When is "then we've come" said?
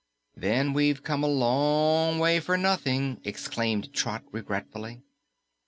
0.35-1.23